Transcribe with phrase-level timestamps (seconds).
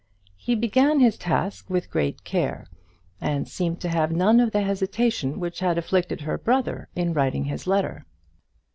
[0.37, 2.65] He began his task with great care,
[3.21, 7.43] and seemed to have none of the hesitation which had afflicted her brother in writing
[7.43, 8.07] his letter.